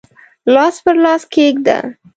لاس 0.53 0.75
پر 0.83 0.95
لاس 1.03 1.21
کښېږده 1.31 1.77